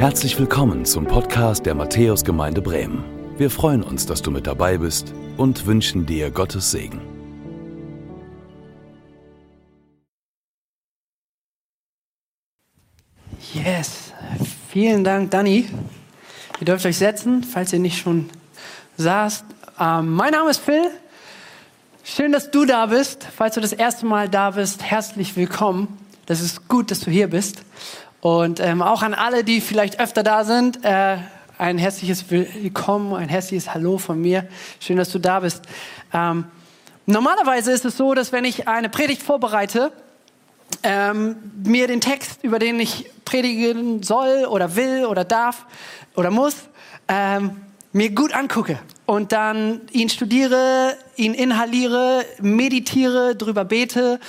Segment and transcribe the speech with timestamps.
[0.00, 3.04] Herzlich willkommen zum Podcast der Matthäusgemeinde Bremen.
[3.36, 7.02] Wir freuen uns, dass du mit dabei bist und wünschen dir Gottes Segen.
[13.52, 14.14] Yes,
[14.70, 15.68] vielen Dank, Dani.
[16.60, 18.30] Ihr dürft euch setzen, falls ihr nicht schon
[18.96, 19.44] saßt.
[19.78, 20.90] Ähm, mein Name ist Phil.
[22.04, 23.28] Schön, dass du da bist.
[23.36, 25.98] Falls du das erste Mal da bist, herzlich willkommen.
[26.24, 27.64] Das ist gut, dass du hier bist.
[28.20, 31.16] Und ähm, auch an alle, die vielleicht öfter da sind, äh,
[31.56, 34.46] ein herzliches Willkommen, ein herzliches Hallo von mir.
[34.78, 35.62] Schön, dass du da bist.
[36.12, 36.44] Ähm,
[37.06, 39.90] normalerweise ist es so, dass wenn ich eine Predigt vorbereite,
[40.82, 45.64] ähm, mir den Text, über den ich predigen soll oder will oder darf
[46.14, 46.56] oder muss,
[47.08, 47.56] ähm,
[47.92, 54.20] mir gut angucke und dann ihn studiere, ihn inhaliere, meditiere, drüber bete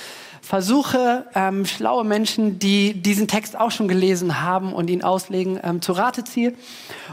[0.42, 5.80] versuche, ähm, schlaue Menschen, die diesen Text auch schon gelesen haben und ihn auslegen, ähm,
[5.80, 6.52] zu Rate ziehe.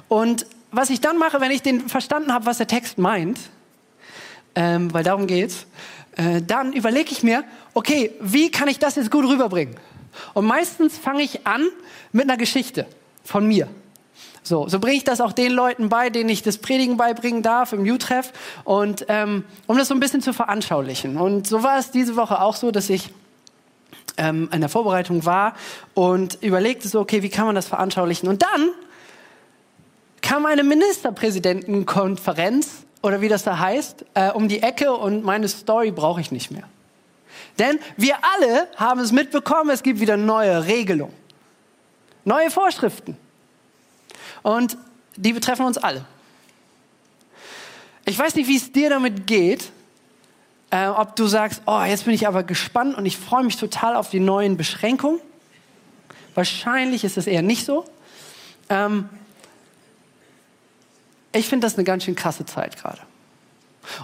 [0.08, 3.40] Und was ich dann mache, wenn ich den verstanden habe, was der Text meint,
[4.56, 5.68] ähm, weil darum geht's,
[6.18, 9.76] äh, dann überlege ich mir, okay, wie kann ich das jetzt gut rüberbringen?
[10.34, 11.68] Und meistens fange ich an
[12.12, 12.88] mit einer Geschichte
[13.24, 13.70] von mir.
[14.42, 17.72] So, so bringe ich das auch den Leuten bei, denen ich das Predigen beibringen darf
[17.74, 21.18] im U-Treff und ähm, um das so ein bisschen zu veranschaulichen.
[21.18, 23.12] Und so war es diese Woche auch so, dass ich
[24.20, 25.56] ähm, in der Vorbereitung war
[25.96, 28.30] und überlegte so, okay, wie kann man das veranschaulichen?
[28.30, 28.70] Und dann
[30.22, 35.90] kam eine Ministerpräsidentenkonferenz oder wie das da heißt, äh, um die Ecke und meine Story
[35.92, 36.66] brauche ich nicht mehr.
[37.58, 41.14] Denn wir alle haben es mitbekommen, es gibt wieder neue Regelungen,
[42.26, 43.18] neue Vorschriften.
[44.44, 44.78] Und
[45.16, 46.06] die betreffen uns alle.
[48.06, 49.72] Ich weiß nicht, wie es dir damit geht,
[50.72, 53.96] äh, ob du sagst, oh, jetzt bin ich aber gespannt und ich freue mich total
[53.96, 55.20] auf die neuen Beschränkungen.
[56.36, 57.86] Wahrscheinlich ist es eher nicht so.
[58.70, 59.10] Ähm,
[61.32, 63.00] ich finde das eine ganz schön krasse Zeit gerade.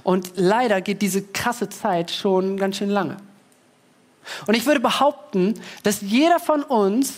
[0.04, 3.18] Und leider geht diese krasse Zeit schon ganz schön lange.
[4.48, 5.54] Und ich würde behaupten,
[5.84, 7.14] dass jeder von uns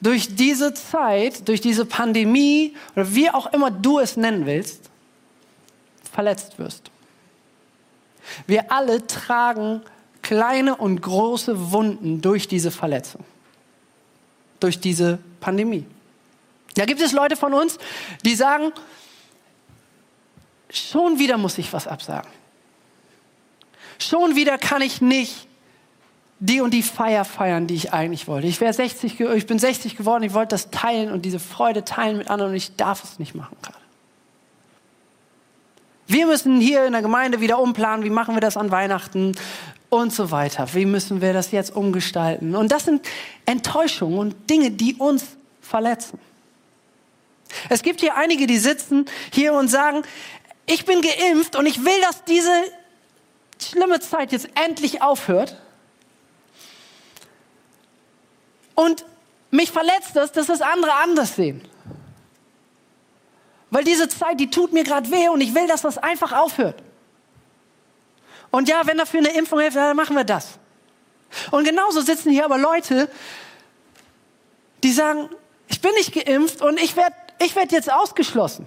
[0.00, 4.88] durch diese Zeit, durch diese Pandemie oder wie auch immer du es nennen willst,
[6.10, 6.90] verletzt wirst.
[8.46, 9.82] Wir alle tragen
[10.22, 13.24] kleine und große Wunden durch diese Verletzung,
[14.60, 15.86] durch diese Pandemie.
[16.74, 17.78] Da gibt es Leute von uns,
[18.24, 18.72] die sagen,
[20.70, 22.30] schon wieder muss ich was absagen.
[23.98, 25.48] Schon wieder kann ich nicht
[26.40, 28.46] die und die Feier feiern, die ich eigentlich wollte.
[28.46, 32.30] Ich, 60, ich bin 60 geworden, ich wollte das teilen und diese Freude teilen mit
[32.30, 33.77] anderen und ich darf es nicht machen gerade.
[36.08, 39.36] Wir müssen hier in der Gemeinde wieder umplanen, wie machen wir das an Weihnachten
[39.90, 40.72] und so weiter.
[40.72, 42.56] Wie müssen wir das jetzt umgestalten?
[42.56, 43.06] Und das sind
[43.44, 45.24] Enttäuschungen und Dinge, die uns
[45.60, 46.18] verletzen.
[47.68, 50.02] Es gibt hier einige, die sitzen hier und sagen,
[50.64, 52.52] ich bin geimpft und ich will, dass diese
[53.60, 55.60] schlimme Zeit jetzt endlich aufhört.
[58.74, 59.04] Und
[59.50, 61.60] mich verletzt das, dass das andere anders sehen.
[63.70, 66.82] Weil diese Zeit, die tut mir gerade weh und ich will, dass das einfach aufhört.
[68.50, 70.58] Und ja, wenn dafür eine Impfung hilft, dann machen wir das.
[71.50, 73.10] Und genauso sitzen hier aber Leute,
[74.82, 75.28] die sagen,
[75.66, 78.66] ich bin nicht geimpft und ich werde ich werd jetzt ausgeschlossen.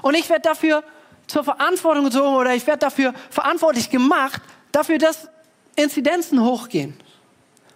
[0.00, 0.82] Und ich werde dafür
[1.26, 4.40] zur Verantwortung gezogen oder ich werde dafür verantwortlich gemacht,
[4.72, 5.28] dafür, dass
[5.76, 6.98] Inzidenzen hochgehen.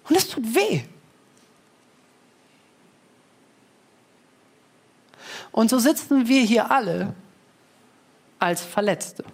[0.09, 0.83] Und das tut weh.
[5.57, 7.15] Und so sitzen wir hier alle
[8.39, 9.25] als Verletzte.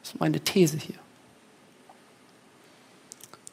[0.00, 0.94] Das ist meine These hier.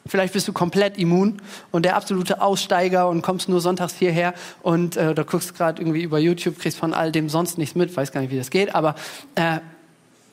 [0.06, 1.42] Vielleicht bist du komplett immun
[1.72, 6.02] und der absolute Aussteiger und kommst nur sonntags hierher und äh, oder guckst gerade irgendwie
[6.02, 8.74] über YouTube, kriegst von all dem sonst nichts mit, weiß gar nicht, wie das geht,
[8.74, 8.96] aber
[9.36, 9.60] äh,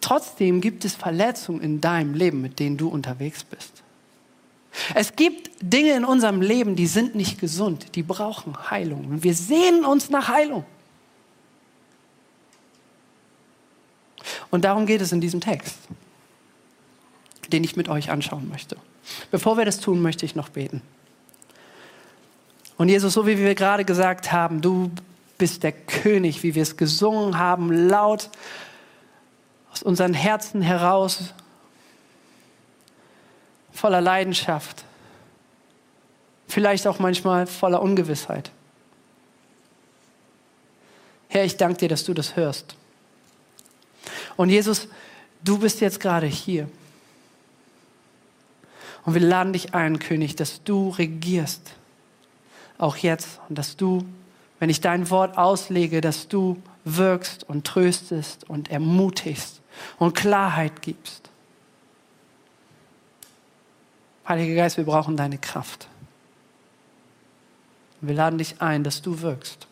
[0.00, 3.82] trotzdem gibt es Verletzungen in deinem Leben, mit denen du unterwegs bist.
[4.94, 9.06] Es gibt Dinge in unserem Leben, die sind nicht gesund, die brauchen Heilung.
[9.06, 10.64] Und wir sehnen uns nach Heilung.
[14.52, 15.78] Und darum geht es in diesem Text,
[17.48, 18.76] den ich mit euch anschauen möchte.
[19.30, 20.82] Bevor wir das tun, möchte ich noch beten.
[22.76, 24.90] Und Jesus, so wie wir gerade gesagt haben, du
[25.38, 28.28] bist der König, wie wir es gesungen haben, laut
[29.72, 31.32] aus unseren Herzen heraus,
[33.72, 34.84] voller Leidenschaft,
[36.46, 38.50] vielleicht auch manchmal voller Ungewissheit.
[41.28, 42.76] Herr, ich danke dir, dass du das hörst.
[44.36, 44.88] Und Jesus,
[45.44, 46.68] du bist jetzt gerade hier.
[49.04, 51.72] Und wir laden dich ein, König, dass du regierst,
[52.78, 54.04] auch jetzt, und dass du
[54.62, 59.60] wenn ich dein Wort auslege, dass du wirkst und tröstest und ermutigst
[59.98, 61.30] und Klarheit gibst.
[64.28, 65.88] Heiliger Geist, wir brauchen deine Kraft.
[68.00, 69.66] Wir laden dich ein, dass du wirkst.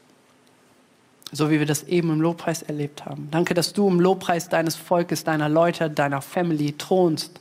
[1.33, 3.29] So wie wir das eben im Lobpreis erlebt haben.
[3.31, 7.39] Danke, dass du im Lobpreis deines Volkes, deiner Leute, deiner Family thronst.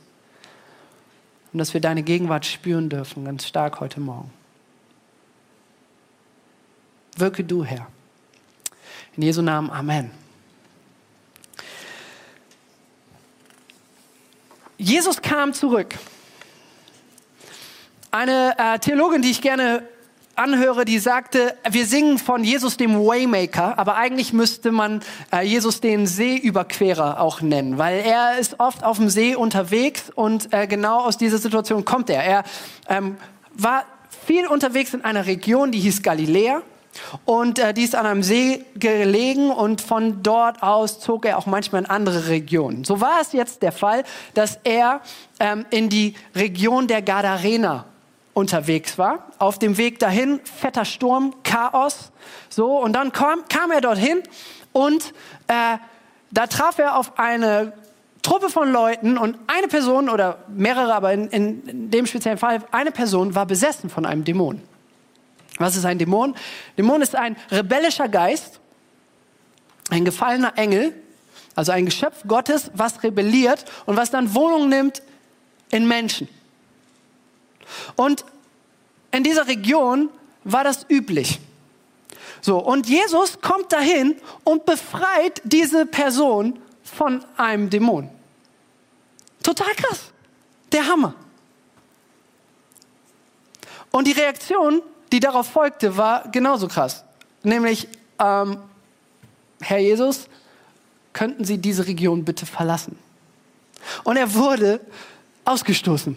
[1.52, 4.30] Und dass wir deine Gegenwart spüren dürfen, ganz stark heute Morgen.
[7.16, 7.88] Wirke du, Herr.
[9.16, 10.12] In Jesu Namen, Amen.
[14.78, 15.94] Jesus kam zurück.
[18.10, 19.86] Eine äh, Theologin, die ich gerne
[20.40, 25.02] anhöre, die sagte, wir singen von Jesus dem Waymaker, aber eigentlich müsste man
[25.32, 30.52] äh, Jesus den Seeüberquerer auch nennen, weil er ist oft auf dem See unterwegs und
[30.52, 32.24] äh, genau aus dieser Situation kommt er.
[32.24, 32.44] Er
[32.88, 33.16] ähm,
[33.52, 33.84] war
[34.26, 36.62] viel unterwegs in einer Region, die hieß Galiläa.
[37.24, 41.46] Und äh, die ist an einem See gelegen und von dort aus zog er auch
[41.46, 42.82] manchmal in andere Regionen.
[42.82, 44.02] So war es jetzt der Fall,
[44.34, 45.00] dass er
[45.38, 47.84] ähm, in die Region der Gadarener
[48.34, 49.30] unterwegs war.
[49.38, 52.12] Auf dem Weg dahin, fetter Sturm, Chaos.
[52.48, 54.22] So, und dann kam, kam er dorthin
[54.72, 55.12] und
[55.48, 55.78] äh,
[56.30, 57.72] da traf er auf eine
[58.22, 62.92] Truppe von Leuten und eine Person oder mehrere, aber in, in dem speziellen Fall eine
[62.92, 64.60] Person war besessen von einem Dämon.
[65.58, 66.34] Was ist ein Dämon?
[66.76, 68.60] Dämon ist ein rebellischer Geist,
[69.90, 70.94] ein gefallener Engel,
[71.54, 75.02] also ein Geschöpf Gottes, was rebelliert und was dann Wohnung nimmt
[75.70, 76.28] in Menschen.
[77.96, 78.24] Und
[79.12, 80.08] in dieser Region
[80.44, 81.40] war das üblich.
[82.40, 88.08] So, und Jesus kommt dahin und befreit diese Person von einem Dämon.
[89.42, 90.10] Total krass.
[90.72, 91.14] Der Hammer.
[93.90, 94.82] Und die Reaktion
[95.12, 97.04] die darauf folgte, war genauso krass.
[97.42, 97.88] Nämlich,
[98.18, 98.58] ähm,
[99.60, 100.28] Herr Jesus,
[101.12, 102.98] könnten Sie diese Region bitte verlassen?
[104.04, 104.80] Und er wurde
[105.50, 106.16] ausgestoßen.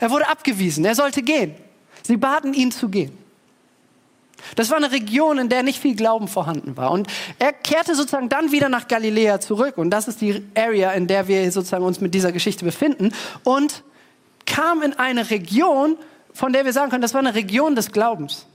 [0.00, 0.84] Er wurde abgewiesen.
[0.84, 1.54] Er sollte gehen.
[2.02, 3.16] Sie baten ihn zu gehen.
[4.54, 6.90] Das war eine Region, in der nicht viel Glauben vorhanden war.
[6.90, 9.78] Und er kehrte sozusagen dann wieder nach Galiläa zurück.
[9.78, 13.12] Und das ist die Area, in der wir sozusagen uns mit dieser Geschichte befinden.
[13.42, 13.82] Und
[14.46, 15.96] kam in eine Region,
[16.32, 18.46] von der wir sagen können, das war eine Region des Glaubens.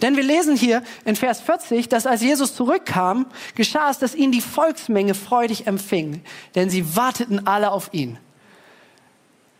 [0.00, 4.32] Denn wir lesen hier in Vers 40, dass als Jesus zurückkam, geschah es, dass ihn
[4.32, 6.22] die Volksmenge freudig empfing,
[6.54, 8.18] denn sie warteten alle auf ihn.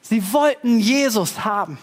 [0.03, 1.79] Sie wollten Jesus haben.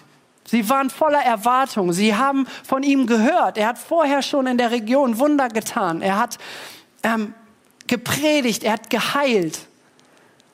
[0.45, 1.93] Sie waren voller Erwartung.
[1.93, 3.57] Sie haben von ihm gehört.
[3.57, 6.01] Er hat vorher schon in der Region Wunder getan.
[6.01, 6.37] Er hat
[7.03, 7.33] ähm,
[7.87, 8.63] gepredigt.
[8.63, 9.59] Er hat geheilt.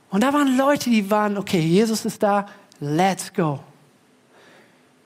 [0.10, 2.46] Und da waren Leute, die waren, okay, Jesus ist da.
[2.80, 3.60] Let's go.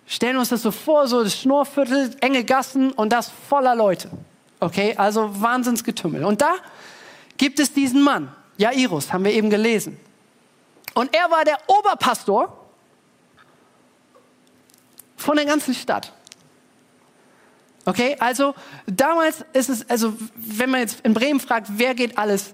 [0.07, 4.09] Stellen wir uns das so vor, so das Schnurrviertel, enge Gassen und das voller Leute.
[4.59, 6.25] Okay, also Wahnsinnsgetümmel.
[6.25, 6.55] Und da
[7.37, 9.99] gibt es diesen Mann, Jairus, haben wir eben gelesen.
[10.99, 12.53] Und er war der Oberpastor
[15.15, 16.11] von der ganzen Stadt.
[17.85, 18.53] Okay, also
[18.85, 22.51] damals ist es, also wenn man jetzt in Bremen fragt, wer geht alles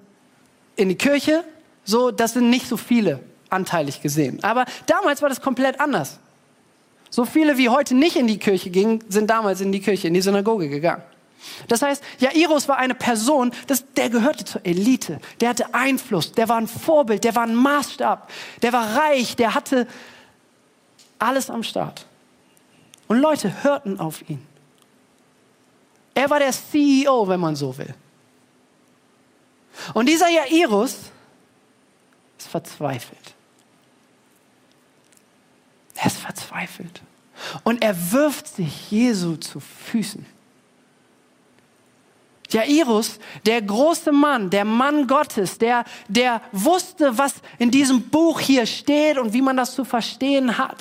[0.76, 1.44] in die Kirche,
[1.86, 3.20] so, das sind nicht so viele
[3.50, 4.44] anteilig gesehen.
[4.44, 6.20] Aber damals war das komplett anders.
[7.10, 10.14] So viele wie heute nicht in die Kirche gingen, sind damals in die Kirche, in
[10.14, 11.02] die Synagoge gegangen.
[11.68, 15.20] Das heißt, Jairus war eine Person, das, der gehörte zur Elite.
[15.40, 18.30] Der hatte Einfluss, der war ein Vorbild, der war ein Maßstab,
[18.62, 19.88] der war reich, der hatte
[21.20, 22.06] alles am Start.
[23.08, 24.46] Und Leute hörten auf ihn.
[26.14, 27.94] Er war der CEO, wenn man so will.
[29.94, 31.12] Und dieser Jairus
[32.38, 33.36] ist verzweifelt.
[35.96, 37.02] Er ist verzweifelt.
[37.64, 40.26] Und er wirft sich Jesu zu Füßen.
[42.50, 48.66] Jairus, der große Mann, der Mann Gottes, der, der wusste, was in diesem Buch hier
[48.66, 50.78] steht und wie man das zu verstehen hat.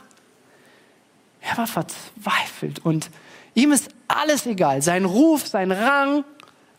[1.40, 3.10] Er war verzweifelt und
[3.54, 4.82] ihm ist alles egal.
[4.82, 6.24] Sein Ruf, sein Rang,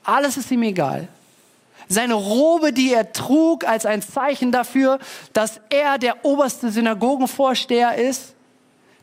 [0.03, 1.07] alles ist ihm egal.
[1.87, 4.99] Seine Robe, die er trug, als ein Zeichen dafür,
[5.33, 8.33] dass er der oberste Synagogenvorsteher ist,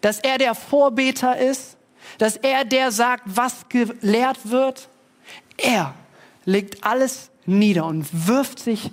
[0.01, 1.77] dass er der Vorbeter ist,
[2.19, 4.89] dass er der sagt, was gelehrt wird.
[5.57, 5.95] Er
[6.45, 8.91] legt alles nieder und wirft sich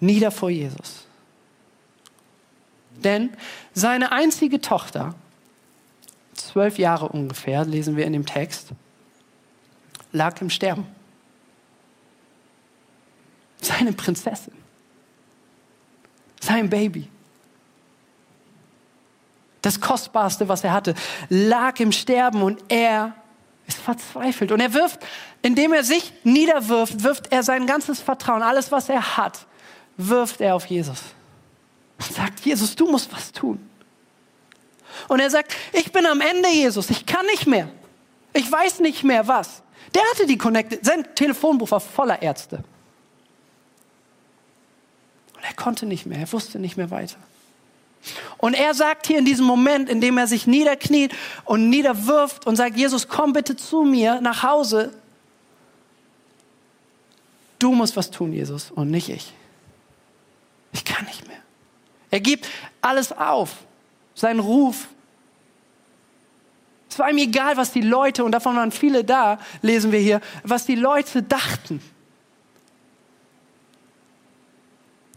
[0.00, 1.06] nieder vor Jesus.
[2.92, 3.30] Denn
[3.74, 5.14] seine einzige Tochter,
[6.34, 8.68] zwölf Jahre ungefähr, lesen wir in dem Text,
[10.12, 10.86] lag im Sterben.
[13.60, 14.54] Seine Prinzessin,
[16.40, 17.08] sein Baby
[19.68, 20.94] das Kostbarste, was er hatte,
[21.28, 23.14] lag im Sterben und er
[23.68, 24.50] ist verzweifelt.
[24.50, 24.98] Und er wirft,
[25.42, 29.46] indem er sich niederwirft, wirft er sein ganzes Vertrauen, alles, was er hat,
[29.96, 31.00] wirft er auf Jesus.
[31.98, 33.68] Und sagt, Jesus, du musst was tun.
[35.06, 37.68] Und er sagt, ich bin am Ende, Jesus, ich kann nicht mehr.
[38.32, 39.62] Ich weiß nicht mehr was.
[39.94, 42.64] Der hatte die Connect, sein Telefonbuch war voller Ärzte.
[45.36, 47.16] Und er konnte nicht mehr, er wusste nicht mehr weiter.
[48.38, 51.12] Und er sagt hier in diesem Moment, in dem er sich niederkniet
[51.44, 54.92] und niederwirft und sagt, Jesus, komm bitte zu mir nach Hause.
[57.58, 59.32] Du musst was tun, Jesus, und nicht ich.
[60.72, 61.38] Ich kann nicht mehr.
[62.10, 62.48] Er gibt
[62.80, 63.56] alles auf,
[64.14, 64.88] seinen Ruf.
[66.88, 70.20] Es war ihm egal, was die Leute, und davon waren viele da, lesen wir hier,
[70.44, 71.82] was die Leute dachten.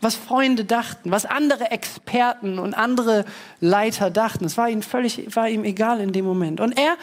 [0.01, 3.25] Was Freunde dachten, was andere Experten und andere
[3.60, 4.46] Leiter dachten.
[4.46, 6.60] Es war ihm völlig, war ihm egal in dem Moment.
[6.60, 6.98] Und er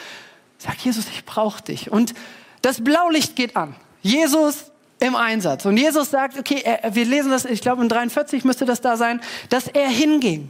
[0.59, 1.91] sagt, Jesus, ich brauche dich.
[1.91, 2.15] Und
[2.63, 3.77] das Blaulicht geht an.
[4.03, 5.65] Jesus im Einsatz.
[5.65, 8.97] Und Jesus sagt, okay, er, wir lesen das, ich glaube in 43 müsste das da
[8.97, 10.49] sein, dass er hinging.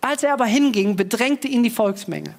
[0.00, 2.34] Als er aber hinging, bedrängte ihn die Volksmenge.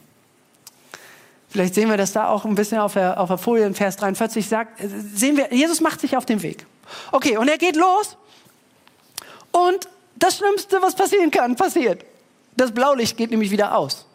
[1.47, 3.97] Vielleicht sehen wir das da auch ein bisschen auf der, auf der Folie in Vers
[3.97, 4.81] 43 sagt,
[5.13, 6.65] sehen wir, Jesus macht sich auf den Weg.
[7.11, 8.17] Okay, und er geht los
[9.51, 12.05] und das Schlimmste, was passieren kann, passiert.
[12.55, 14.05] Das Blaulicht geht nämlich wieder aus.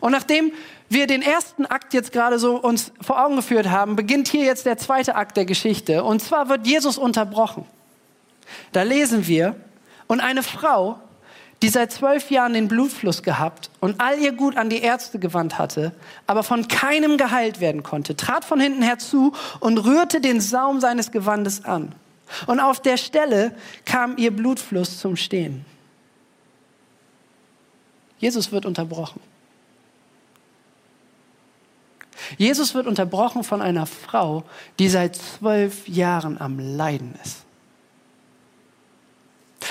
[0.00, 0.52] Und nachdem
[0.88, 4.66] wir den ersten Akt jetzt gerade so uns vor Augen geführt haben, beginnt hier jetzt
[4.66, 6.04] der zweite Akt der Geschichte.
[6.04, 7.64] Und zwar wird Jesus unterbrochen.
[8.72, 9.56] Da lesen wir,
[10.06, 11.00] und eine Frau,
[11.62, 15.58] die seit zwölf Jahren den Blutfluss gehabt und all ihr Gut an die Ärzte gewandt
[15.58, 15.92] hatte,
[16.26, 21.10] aber von keinem geheilt werden konnte, trat von hinten herzu und rührte den Saum seines
[21.10, 21.92] Gewandes an.
[22.46, 25.64] Und auf der Stelle kam ihr Blutfluss zum Stehen.
[28.18, 29.20] Jesus wird unterbrochen.
[32.38, 34.44] Jesus wird unterbrochen von einer Frau,
[34.78, 37.44] die seit zwölf Jahren am Leiden ist.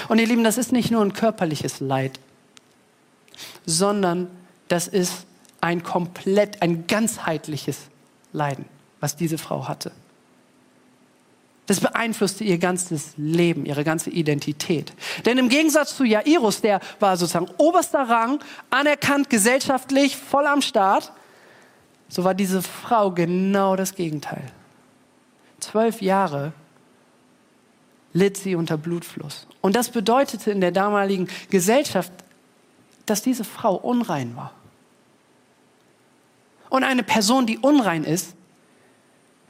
[0.08, 2.20] Und ihr Lieben, das ist nicht nur ein körperliches Leid,
[3.66, 4.30] sondern
[4.68, 5.26] das ist
[5.62, 7.90] ein komplett, ein ganzheitliches
[8.32, 8.66] Leiden,
[9.00, 9.92] was diese Frau hatte.
[11.68, 14.94] Das beeinflusste ihr ganzes Leben, ihre ganze Identität.
[15.26, 21.12] Denn im Gegensatz zu Jairus, der war sozusagen oberster Rang, anerkannt gesellschaftlich, voll am Start,
[22.08, 24.44] so war diese Frau genau das Gegenteil.
[25.60, 26.54] Zwölf Jahre
[28.14, 29.48] litt sie unter Blutfluss.
[29.62, 32.12] Und das bedeutete in der damaligen Gesellschaft,
[33.06, 34.54] dass diese Frau unrein war.
[36.70, 38.36] Und eine Person, die unrein ist,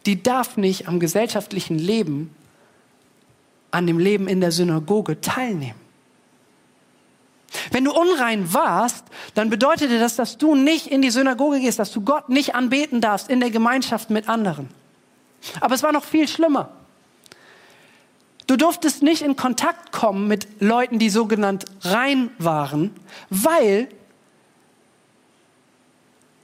[0.05, 2.35] die darf nicht am gesellschaftlichen Leben,
[3.71, 5.79] an dem Leben in der Synagoge teilnehmen.
[7.71, 11.91] Wenn du unrein warst, dann bedeutete das, dass du nicht in die Synagoge gehst, dass
[11.91, 14.69] du Gott nicht anbeten darfst in der Gemeinschaft mit anderen.
[15.61, 16.69] Aber es war noch viel schlimmer.
[18.47, 22.91] Du durftest nicht in Kontakt kommen mit Leuten, die sogenannt rein waren,
[23.29, 23.87] weil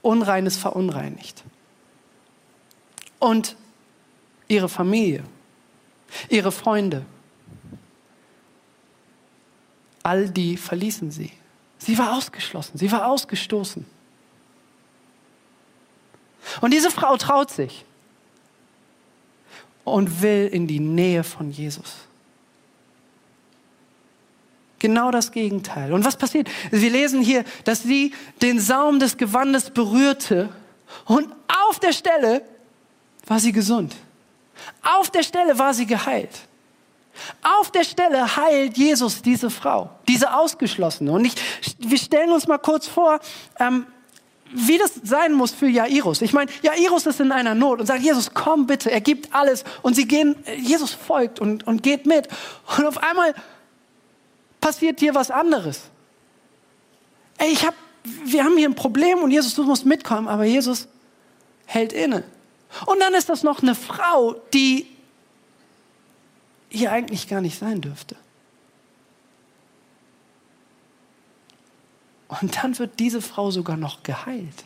[0.02, 1.44] Unreines verunreinigt
[3.22, 3.56] und
[4.48, 5.22] ihre Familie,
[6.28, 7.06] ihre Freunde.
[10.02, 11.30] All die verließen sie.
[11.78, 13.86] Sie war ausgeschlossen, sie war ausgestoßen.
[16.60, 17.84] Und diese Frau traut sich
[19.84, 21.94] und will in die Nähe von Jesus.
[24.80, 25.92] Genau das Gegenteil.
[25.92, 26.50] Und was passiert?
[26.72, 28.12] Wir lesen hier, dass sie
[28.42, 30.48] den Saum des Gewandes berührte
[31.04, 31.32] und
[31.68, 32.42] auf der Stelle
[33.26, 33.94] war sie gesund.
[34.82, 36.30] Auf der Stelle war sie geheilt.
[37.42, 41.12] Auf der Stelle heilt Jesus diese Frau, diese Ausgeschlossene.
[41.12, 41.34] Und ich,
[41.78, 43.20] wir stellen uns mal kurz vor,
[43.58, 43.86] ähm,
[44.54, 46.20] wie das sein muss für Jairus.
[46.20, 49.64] Ich meine, Jairus ist in einer Not und sagt, Jesus, komm bitte, er gibt alles.
[49.82, 52.28] Und sie gehen, Jesus folgt und, und geht mit.
[52.76, 53.34] Und auf einmal
[54.60, 55.82] passiert hier was anderes.
[57.38, 57.74] Ey, ich hab,
[58.24, 60.86] wir haben hier ein Problem und Jesus, du musst mitkommen, aber Jesus
[61.64, 62.24] hält inne.
[62.86, 64.86] Und dann ist das noch eine Frau, die
[66.70, 68.16] hier eigentlich gar nicht sein dürfte.
[72.40, 74.64] Und dann wird diese Frau sogar noch geheilt.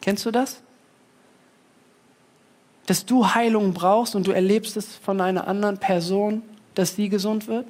[0.00, 0.62] Kennst du das?
[2.86, 6.42] Dass du Heilung brauchst und du erlebst es von einer anderen Person,
[6.74, 7.66] dass sie gesund wird?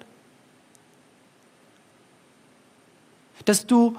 [3.47, 3.97] Dass du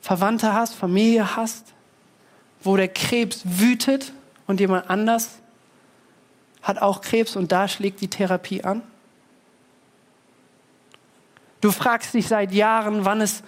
[0.00, 1.74] Verwandte hast, Familie hast,
[2.62, 4.12] wo der Krebs wütet
[4.46, 5.38] und jemand anders
[6.62, 8.82] hat auch Krebs und da schlägt die Therapie an?
[11.60, 13.42] Du fragst dich seit Jahren, wann es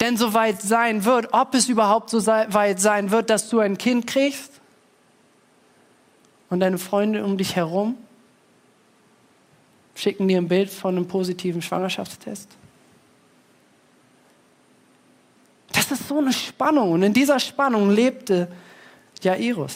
[0.00, 3.78] denn so weit sein wird, ob es überhaupt so weit sein wird, dass du ein
[3.78, 4.52] Kind kriegst
[6.50, 7.96] und deine Freunde um dich herum
[9.94, 12.48] schicken dir ein Bild von einem positiven Schwangerschaftstest.
[15.88, 18.48] Das ist so eine Spannung und in dieser Spannung lebte
[19.22, 19.74] Jairus.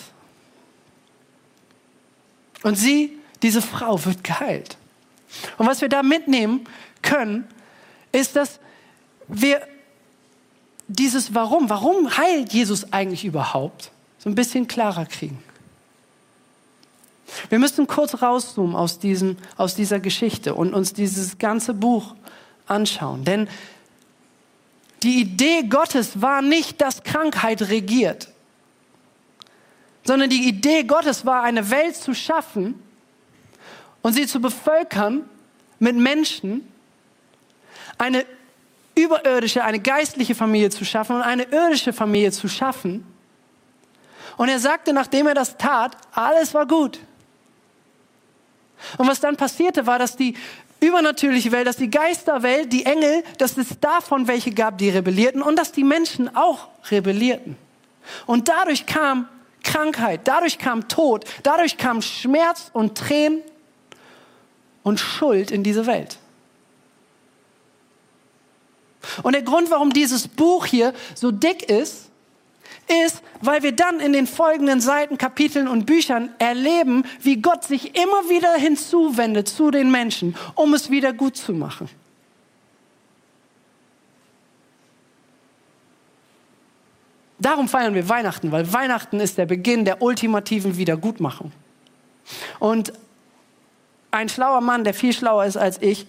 [2.62, 4.76] Und sie, diese Frau, wird geheilt.
[5.58, 6.66] Und was wir da mitnehmen
[7.00, 7.46] können,
[8.12, 8.60] ist, dass
[9.28, 9.66] wir
[10.88, 15.42] dieses Warum, warum heilt Jesus eigentlich überhaupt, so ein bisschen klarer kriegen.
[17.48, 22.14] Wir müssen kurz rauszoomen aus, diesem, aus dieser Geschichte und uns dieses ganze Buch
[22.66, 23.24] anschauen.
[23.24, 23.48] Denn
[25.02, 28.28] die Idee Gottes war nicht, dass Krankheit regiert,
[30.04, 32.82] sondern die Idee Gottes war, eine Welt zu schaffen
[34.02, 35.28] und sie zu bevölkern
[35.78, 36.68] mit Menschen,
[37.98, 38.24] eine
[38.94, 43.06] überirdische, eine geistliche Familie zu schaffen und eine irdische Familie zu schaffen.
[44.36, 46.98] Und er sagte, nachdem er das tat, alles war gut.
[48.98, 50.34] Und was dann passierte, war, dass die
[50.82, 55.56] übernatürliche Welt, dass die Geisterwelt, die Engel, dass es davon welche gab, die rebellierten und
[55.58, 57.56] dass die Menschen auch rebellierten.
[58.26, 59.28] Und dadurch kam
[59.62, 63.42] Krankheit, dadurch kam Tod, dadurch kam Schmerz und Tränen
[64.82, 66.18] und Schuld in diese Welt.
[69.22, 72.01] Und der Grund, warum dieses Buch hier so dick ist,
[73.04, 77.96] ist, weil wir dann in den folgenden Seiten, Kapiteln und Büchern erleben, wie Gott sich
[77.96, 81.88] immer wieder hinzuwendet zu den Menschen, um es wieder gut zu machen.
[87.38, 91.50] Darum feiern wir Weihnachten, weil Weihnachten ist der Beginn der ultimativen Wiedergutmachung.
[92.60, 92.92] Und
[94.12, 96.06] ein schlauer Mann, der viel schlauer ist als ich,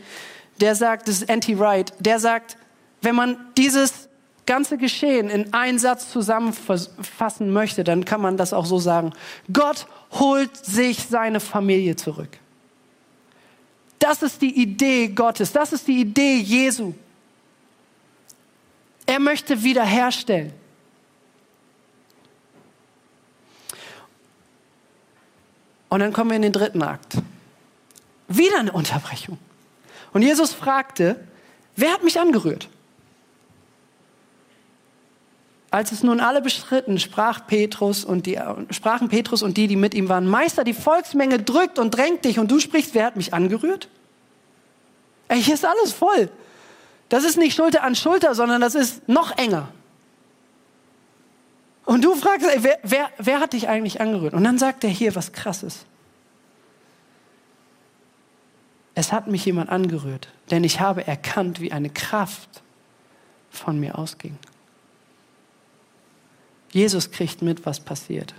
[0.62, 2.58] der sagt, das ist Anti Wright, der sagt,
[3.02, 4.03] wenn man dieses
[4.46, 9.14] ganze Geschehen in einen Satz zusammenfassen möchte, dann kann man das auch so sagen.
[9.52, 12.38] Gott holt sich seine Familie zurück.
[14.00, 16.94] Das ist die Idee Gottes, das ist die Idee Jesu.
[19.06, 20.54] Er möchte wiederherstellen.
[25.90, 27.18] Und dann kommen wir in den dritten Akt.
[28.28, 29.38] Wieder eine Unterbrechung.
[30.12, 31.24] Und Jesus fragte,
[31.76, 32.68] wer hat mich angerührt?
[35.74, 39.96] Als es nun alle bestritten, sprach Petrus und die, sprachen Petrus und die, die mit
[39.96, 43.34] ihm waren, Meister, die Volksmenge drückt und drängt dich und du sprichst, wer hat mich
[43.34, 43.90] angerührt?
[45.30, 46.30] Ey, hier ist alles voll.
[47.10, 49.70] Das ist nicht Schulter an Schulter, sondern das ist noch enger.
[51.86, 54.36] Und du fragst, ey, wer, wer, wer hat dich eigentlich angerührt?
[54.36, 55.88] Und dann sagt er hier was Krasses.
[58.94, 62.62] Es hat mich jemand angerührt, denn ich habe erkannt, wie eine Kraft
[63.50, 64.38] von mir ausging.
[66.74, 68.34] Jesus kriegt mit, was passiert.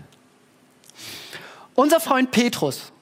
[1.75, 2.93] Unser Freund Petrus,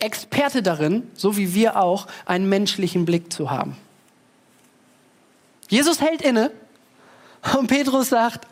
[0.00, 3.76] Experte darin, so wie wir auch, einen menschlichen Blick zu haben.
[5.68, 6.52] Jesus hält inne
[7.58, 8.46] und Petrus sagt,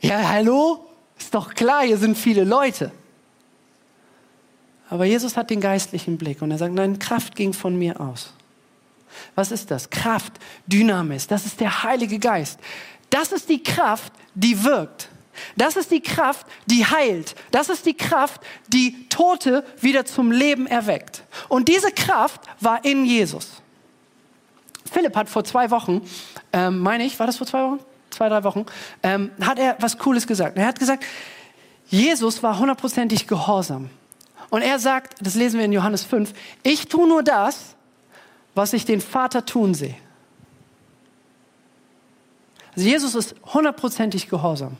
[0.00, 0.86] ja, hallo,
[1.18, 2.92] ist doch klar, hier sind viele Leute.
[4.90, 8.32] Aber Jesus hat den geistlichen Blick und er sagt, nein, Kraft ging von mir aus.
[9.34, 9.90] Was ist das?
[9.90, 10.34] Kraft,
[10.66, 12.60] Dynamis, das ist der Heilige Geist.
[13.16, 15.08] Das ist die Kraft, die wirkt.
[15.56, 17.34] Das ist die Kraft, die heilt.
[17.50, 21.22] Das ist die Kraft, die Tote wieder zum Leben erweckt.
[21.48, 23.62] Und diese Kraft war in Jesus.
[24.92, 26.02] Philipp hat vor zwei Wochen,
[26.52, 27.78] ähm, meine ich, war das vor zwei Wochen?
[28.10, 28.66] Zwei, drei Wochen,
[29.02, 30.58] ähm, hat er was Cooles gesagt.
[30.58, 31.02] Er hat gesagt,
[31.86, 33.88] Jesus war hundertprozentig gehorsam.
[34.50, 37.76] Und er sagt, das lesen wir in Johannes 5, ich tue nur das,
[38.54, 39.96] was ich den Vater tun sehe.
[42.76, 44.76] Also Jesus ist hundertprozentig gehorsam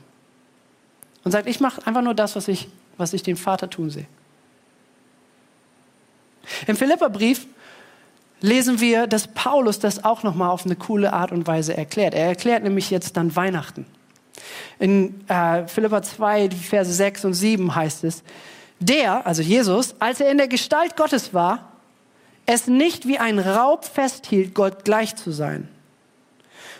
[1.23, 4.05] und sagt, ich mache einfach nur das, was ich, was ich den Vater tun sehe.
[6.67, 7.47] Im Philipperbrief
[8.39, 12.13] lesen wir, dass Paulus das auch nochmal auf eine coole Art und Weise erklärt.
[12.13, 13.87] Er erklärt nämlich jetzt dann Weihnachten.
[14.77, 18.21] In äh, Philippa 2, Verse 6 und 7 heißt es,
[18.79, 21.71] der, also Jesus, als er in der Gestalt Gottes war,
[22.45, 25.67] es nicht wie ein Raub festhielt, Gott gleich zu sein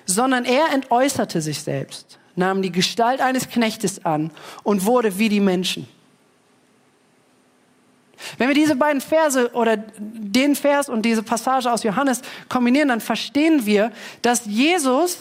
[0.07, 4.31] sondern er entäußerte sich selbst, nahm die Gestalt eines Knechtes an
[4.63, 5.87] und wurde wie die Menschen.
[8.39, 13.01] Wenn wir diese beiden Verse oder den Vers und diese Passage aus Johannes kombinieren, dann
[13.01, 13.91] verstehen wir,
[14.23, 15.17] dass Jesus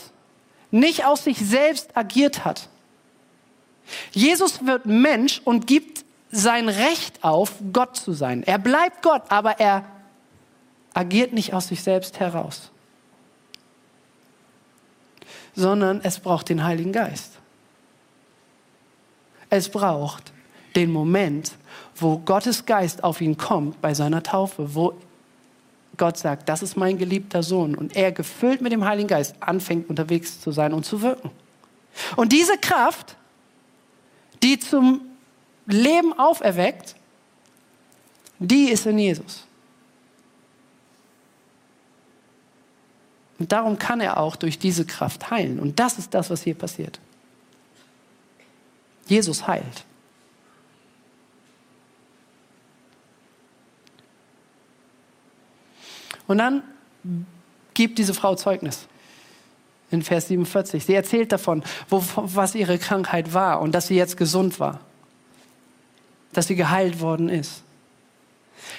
[0.71, 2.69] nicht aus sich selbst agiert hat.
[4.13, 8.43] Jesus wird Mensch und gibt sein Recht auf, Gott zu sein.
[8.43, 9.85] Er bleibt Gott, aber er
[10.93, 12.71] agiert nicht aus sich selbst heraus.
[15.57, 17.33] Sondern es braucht den Heiligen Geist.
[19.49, 20.33] Es braucht
[20.77, 21.53] den Moment,
[21.97, 24.95] wo Gottes Geist auf ihn kommt bei seiner Taufe, wo
[25.97, 29.89] Gott sagt, das ist mein geliebter Sohn und er gefüllt mit dem Heiligen Geist anfängt
[29.89, 31.31] unterwegs zu sein und zu wirken.
[32.17, 33.17] Und diese Kraft,
[34.43, 35.01] die zum
[35.65, 36.95] Leben auferweckt,
[38.39, 39.46] die ist in Jesus.
[43.39, 45.59] Und darum kann er auch durch diese Kraft heilen.
[45.59, 46.99] Und das ist das, was hier passiert.
[49.07, 49.85] Jesus heilt.
[56.27, 56.63] Und dann
[57.75, 58.89] gibt diese Frau Zeugnis
[59.91, 60.85] in Vers 47.
[60.85, 64.81] Sie erzählt davon, wo, was ihre Krankheit war und dass sie jetzt gesund war,
[66.33, 67.63] dass sie geheilt worden ist.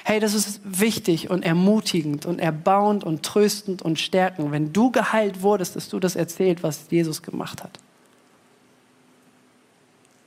[0.07, 5.41] Hey, das ist wichtig und ermutigend und erbauend und tröstend und stärkend, wenn du geheilt
[5.41, 7.77] wurdest, dass du das erzählt, was Jesus gemacht hat.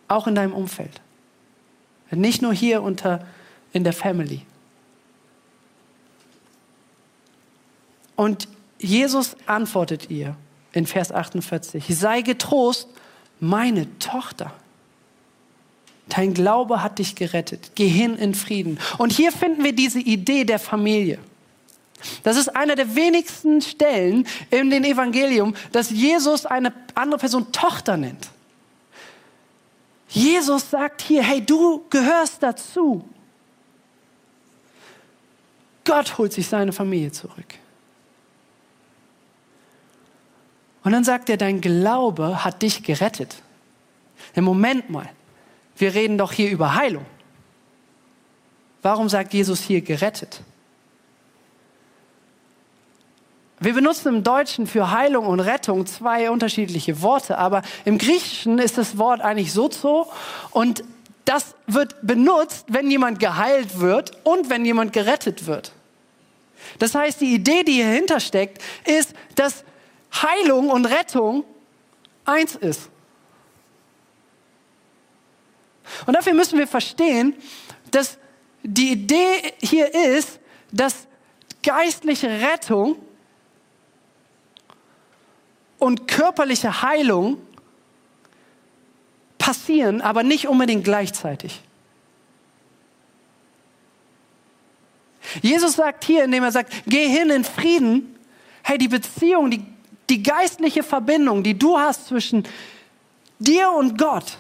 [0.07, 1.01] Auch in deinem Umfeld.
[2.11, 3.27] Nicht nur hier unter
[3.73, 4.43] in der Family.
[8.17, 10.37] Und Jesus antwortet ihr
[10.73, 12.87] in Vers 48, sei getrost,
[13.41, 14.53] meine Tochter.
[16.11, 17.73] Dein Glaube hat dich gerettet.
[17.75, 18.79] Geh hin in Frieden.
[18.99, 21.19] Und hier finden wir diese Idee der Familie.
[22.23, 27.97] Das ist einer der wenigsten Stellen in dem Evangelium, dass Jesus eine andere Person Tochter
[27.97, 28.31] nennt.
[30.09, 33.05] Jesus sagt hier, hey, du gehörst dazu.
[35.85, 37.55] Gott holt sich seine Familie zurück.
[40.83, 43.43] Und dann sagt er, dein Glaube hat dich gerettet.
[44.35, 45.09] Im Moment mal,
[45.81, 47.07] wir reden doch hier über Heilung.
[48.83, 50.43] Warum sagt Jesus hier gerettet?
[53.63, 58.79] Wir benutzen im Deutschen für Heilung und Rettung zwei unterschiedliche Worte, aber im Griechischen ist
[58.79, 60.11] das Wort eigentlich sozo
[60.51, 60.83] und
[61.27, 65.73] das wird benutzt, wenn jemand geheilt wird und wenn jemand gerettet wird.
[66.79, 69.65] Das heißt, die Idee, die hierhinter steckt, ist, dass
[70.13, 71.45] Heilung und Rettung
[72.25, 72.90] eins ist.
[76.07, 77.35] Und dafür müssen wir verstehen,
[77.91, 78.19] dass
[78.63, 80.39] die Idee hier ist,
[80.73, 81.07] dass
[81.63, 82.97] geistliche Rettung
[85.79, 87.39] und körperliche Heilung
[89.39, 91.61] passieren, aber nicht unbedingt gleichzeitig.
[95.43, 98.19] Jesus sagt hier, indem er sagt, geh hin in Frieden,
[98.63, 99.65] hey, die Beziehung, die
[100.11, 102.43] die geistliche Verbindung, die du hast zwischen
[103.39, 104.37] dir und Gott,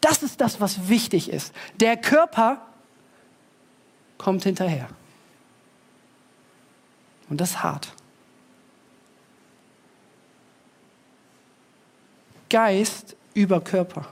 [0.00, 1.52] das ist das, was wichtig ist.
[1.76, 2.62] Der Körper
[4.18, 4.88] kommt hinterher.
[7.28, 7.92] Und das ist hart.
[12.48, 14.06] Geist über Körper.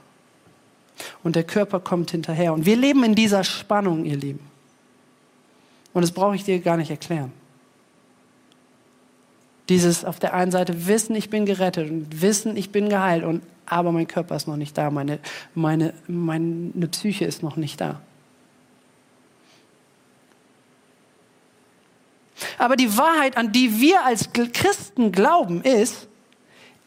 [1.23, 2.53] Und der Körper kommt hinterher.
[2.53, 4.49] Und wir leben in dieser Spannung, ihr Lieben.
[5.92, 7.33] Und das brauche ich dir gar nicht erklären.
[9.68, 13.42] Dieses auf der einen Seite Wissen, ich bin gerettet und Wissen, ich bin geheilt, und,
[13.66, 15.18] aber mein Körper ist noch nicht da, meine,
[15.55, 18.00] meine, meine Psyche ist noch nicht da.
[22.59, 26.09] Aber die Wahrheit, an die wir als Christen glauben, ist,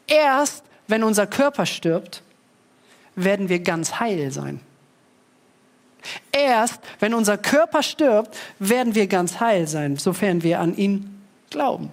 [0.05, 2.21] erst wenn unser Körper stirbt,
[3.15, 4.59] werden wir ganz heil sein.
[6.31, 11.91] Erst wenn unser Körper stirbt, werden wir ganz heil sein, sofern wir an ihn glauben.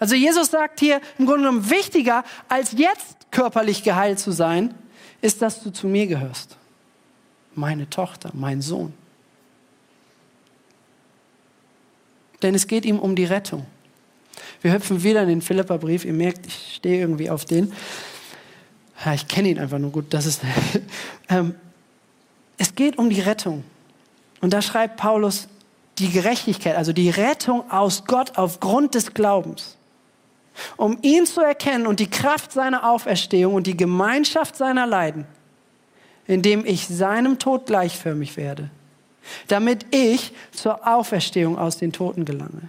[0.00, 4.74] Also Jesus sagt hier im Grunde genommen, wichtiger als jetzt körperlich geheilt zu sein,
[5.20, 6.56] ist, dass du zu mir gehörst.
[7.54, 8.94] Meine Tochter, mein Sohn.
[12.42, 13.66] Denn es geht ihm um die Rettung.
[14.62, 16.06] Wir hüpfen wieder in den Philipperbrief.
[16.06, 17.72] Ihr merkt, ich stehe irgendwie auf den.
[19.14, 20.06] Ich kenne ihn einfach nur gut.
[20.14, 20.40] Das ist,
[21.28, 21.54] ähm,
[22.56, 23.64] es geht um die Rettung.
[24.40, 25.48] Und da schreibt Paulus
[25.98, 29.76] die Gerechtigkeit, also die Rettung aus Gott aufgrund des Glaubens
[30.76, 35.26] um ihn zu erkennen und die Kraft seiner Auferstehung und die Gemeinschaft seiner Leiden,
[36.26, 38.70] indem ich seinem Tod gleichförmig werde,
[39.48, 42.68] damit ich zur Auferstehung aus den Toten gelange.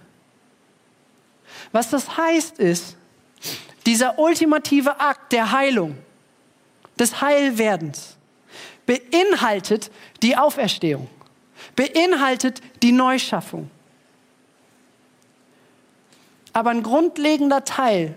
[1.71, 2.97] Was das heißt ist,
[3.85, 5.97] dieser ultimative Akt der Heilung,
[6.99, 8.17] des Heilwerdens,
[8.85, 9.89] beinhaltet
[10.21, 11.07] die Auferstehung,
[11.75, 13.69] beinhaltet die Neuschaffung.
[16.53, 18.15] Aber ein grundlegender Teil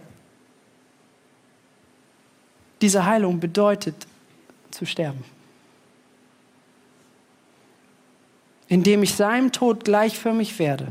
[2.81, 3.95] dieser Heilung bedeutet
[4.71, 5.25] zu sterben.
[8.69, 10.89] Indem ich seinem Tod gleichförmig werde,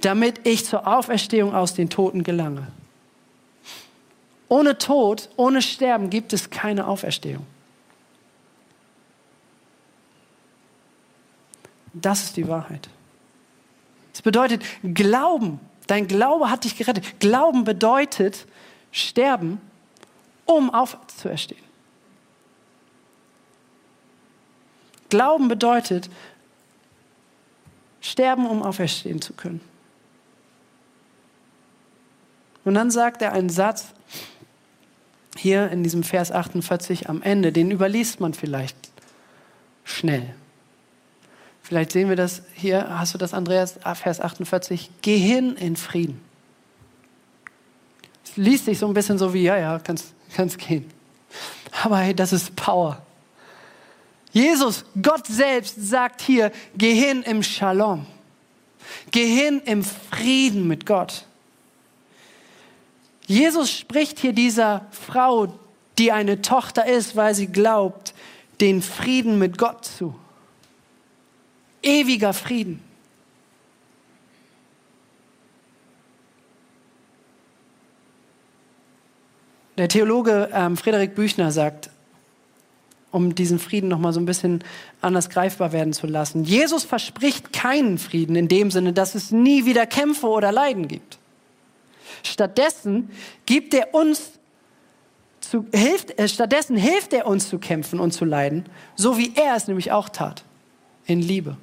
[0.00, 2.68] damit ich zur Auferstehung aus den Toten gelange.
[4.48, 7.46] Ohne Tod, ohne Sterben gibt es keine Auferstehung.
[11.94, 12.88] Das ist die Wahrheit.
[14.12, 15.58] Es bedeutet Glauben.
[15.86, 17.20] Dein Glaube hat dich gerettet.
[17.20, 18.46] Glauben bedeutet
[18.90, 19.60] sterben,
[20.44, 21.62] um aufzuerstehen.
[25.08, 26.08] Glauben bedeutet
[28.00, 29.60] sterben, um auferstehen zu können.
[32.64, 33.88] Und dann sagt er einen Satz
[35.36, 38.76] hier in diesem Vers 48 am Ende, den überliest man vielleicht
[39.84, 40.34] schnell.
[41.72, 46.20] Vielleicht sehen wir das hier, hast du das, Andreas, Vers 48, geh hin in Frieden.
[48.26, 50.84] Es liest sich so ein bisschen so wie, ja, ja, kannst, kannst gehen.
[51.82, 53.00] Aber hey, das ist Power.
[54.32, 58.04] Jesus, Gott selbst, sagt hier, geh hin im Shalom.
[59.10, 61.24] Geh hin im Frieden mit Gott.
[63.26, 65.58] Jesus spricht hier dieser Frau,
[65.96, 68.12] die eine Tochter ist, weil sie glaubt,
[68.60, 70.14] den Frieden mit Gott zu.
[71.82, 72.82] Ewiger Frieden.
[79.78, 81.90] Der Theologe ähm, Friedrich Büchner sagt,
[83.10, 84.62] um diesen Frieden noch mal so ein bisschen
[85.00, 86.44] anders greifbar werden zu lassen.
[86.44, 91.18] Jesus verspricht keinen Frieden in dem Sinne, dass es nie wieder Kämpfe oder Leiden gibt.
[92.22, 93.10] Stattdessen
[93.46, 94.32] gibt er uns
[95.40, 98.64] zu, hilft, äh, stattdessen hilft er uns zu kämpfen und zu leiden,
[98.94, 100.44] so wie er es nämlich auch tat,
[101.06, 101.56] in Liebe.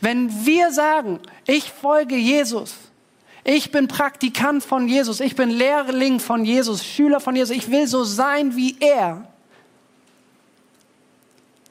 [0.00, 2.74] Wenn wir sagen, ich folge Jesus,
[3.44, 7.86] ich bin Praktikant von Jesus, ich bin Lehrling von Jesus, Schüler von Jesus, ich will
[7.86, 9.26] so sein wie er,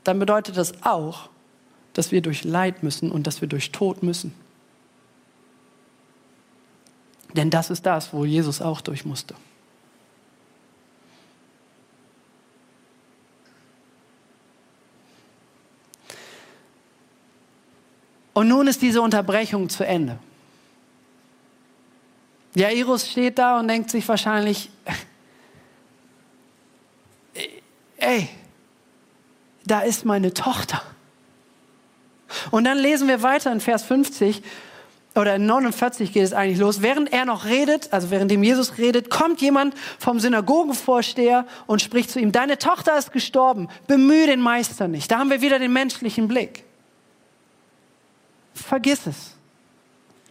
[0.03, 1.29] dann bedeutet das auch,
[1.93, 4.33] dass wir durch Leid müssen und dass wir durch Tod müssen.
[7.33, 9.35] Denn das ist das, wo Jesus auch durch musste.
[18.33, 20.17] Und nun ist diese Unterbrechung zu Ende.
[22.55, 24.69] Jairus steht da und denkt sich wahrscheinlich,
[27.97, 28.29] ey,
[29.65, 30.81] da ist meine Tochter.
[32.51, 34.41] Und dann lesen wir weiter in Vers 50
[35.15, 36.81] oder in 49 geht es eigentlich los.
[36.81, 42.19] Während er noch redet, also währenddem Jesus redet, kommt jemand vom Synagogenvorsteher und spricht zu
[42.19, 45.11] ihm, deine Tochter ist gestorben, bemühe den Meister nicht.
[45.11, 46.63] Da haben wir wieder den menschlichen Blick.
[48.61, 49.35] Vergiss es.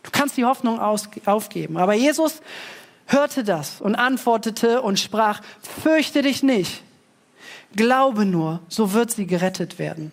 [0.03, 1.77] Du kannst die Hoffnung aufgeben.
[1.77, 2.41] Aber Jesus
[3.07, 5.41] hörte das und antwortete und sprach,
[5.83, 6.83] fürchte dich nicht.
[7.75, 10.13] Glaube nur, so wird sie gerettet werden.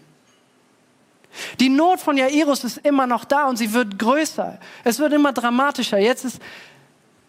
[1.59, 4.59] Die Not von Jairus ist immer noch da und sie wird größer.
[4.83, 5.97] Es wird immer dramatischer.
[5.97, 6.39] Jetzt ist,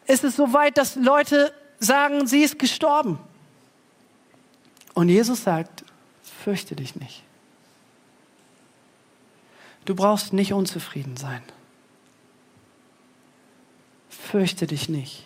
[0.06, 3.18] ist es so weit, dass Leute sagen, sie ist gestorben.
[4.94, 5.84] Und Jesus sagt,
[6.44, 7.25] fürchte dich nicht.
[9.86, 11.42] Du brauchst nicht unzufrieden sein.
[14.10, 15.24] Fürchte dich nicht.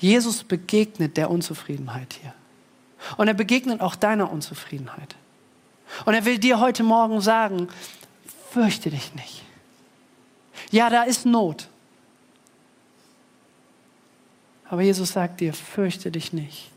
[0.00, 2.32] Jesus begegnet der Unzufriedenheit hier.
[3.18, 5.14] Und er begegnet auch deiner Unzufriedenheit.
[6.06, 7.68] Und er will dir heute Morgen sagen,
[8.50, 9.42] fürchte dich nicht.
[10.70, 11.68] Ja, da ist Not.
[14.70, 16.70] Aber Jesus sagt dir, fürchte dich nicht.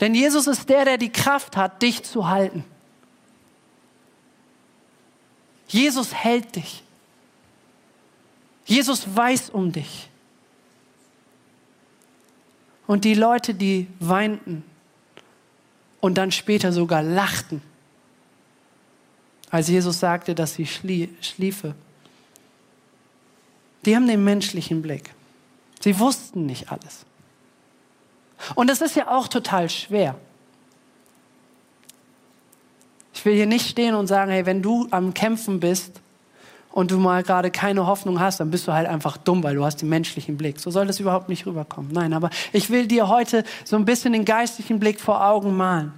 [0.00, 2.64] Denn Jesus ist der, der die Kraft hat, dich zu halten.
[5.68, 6.82] Jesus hält dich.
[8.64, 10.08] Jesus weiß um dich.
[12.86, 14.64] Und die Leute, die weinten
[16.00, 17.62] und dann später sogar lachten,
[19.50, 21.74] als Jesus sagte, dass sie schlie schliefe.
[23.84, 25.14] Die haben den menschlichen Blick.
[25.80, 27.06] Sie wussten nicht alles.
[28.54, 30.18] Und das ist ja auch total schwer.
[33.16, 36.02] Ich will hier nicht stehen und sagen, hey, wenn du am Kämpfen bist
[36.70, 39.64] und du mal gerade keine Hoffnung hast, dann bist du halt einfach dumm, weil du
[39.64, 40.60] hast den menschlichen Blick.
[40.60, 41.90] So soll das überhaupt nicht rüberkommen.
[41.92, 45.94] Nein, aber ich will dir heute so ein bisschen den geistlichen Blick vor Augen malen.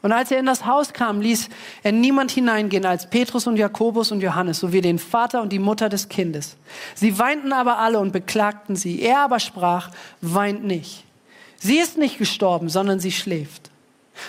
[0.00, 1.48] Und als er in das Haus kam, ließ
[1.82, 5.88] er niemand hineingehen als Petrus und Jakobus und Johannes sowie den Vater und die Mutter
[5.88, 6.56] des Kindes.
[6.94, 9.02] Sie weinten aber alle und beklagten sie.
[9.02, 11.05] Er aber sprach, weint nicht.
[11.58, 13.70] Sie ist nicht gestorben, sondern sie schläft.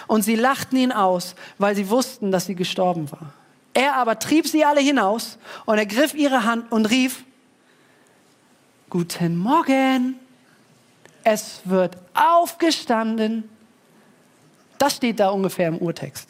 [0.07, 3.33] Und sie lachten ihn aus, weil sie wussten, dass sie gestorben war.
[3.73, 7.23] Er aber trieb sie alle hinaus und ergriff ihre Hand und rief,
[8.89, 10.15] Guten Morgen,
[11.23, 13.49] es wird aufgestanden
[14.77, 16.29] das steht da ungefähr im Urtext.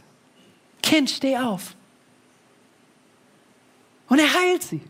[0.82, 1.76] Kind, steh auf.
[4.10, 4.82] Und er heilt sie.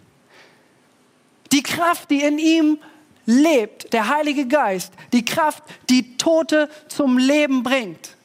[1.51, 2.79] Die Kraft, die in ihm
[3.27, 8.15] lebt, der Heilige Geist, die Kraft, die Tote zum Leben bringt,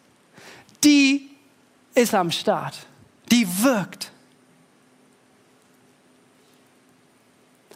[0.83, 1.29] die
[1.95, 2.87] ist am Start.
[3.31, 4.11] Die wirkt.